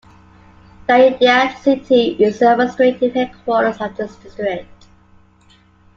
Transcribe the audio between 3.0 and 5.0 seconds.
headquarters of the district.